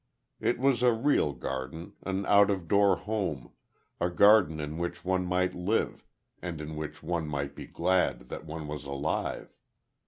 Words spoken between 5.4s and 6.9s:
live, and in